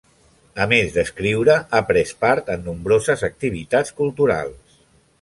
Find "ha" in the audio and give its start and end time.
1.77-1.83